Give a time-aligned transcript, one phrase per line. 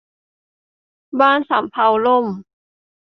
[1.19, 2.25] บ้านสำเภาล่ม